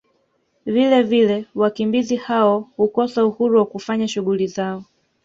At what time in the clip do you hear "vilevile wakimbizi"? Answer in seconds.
0.65-2.15